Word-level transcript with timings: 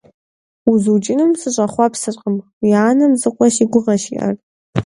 УзукӀыным 0.71 1.31
сыщӀэхъуэпсыркъым, 1.41 2.35
уи 2.61 2.71
анэм 2.87 3.13
зы 3.21 3.29
къуэ 3.35 3.47
си 3.55 3.63
гугъэщ 3.71 4.03
иӀэр… 4.15 4.35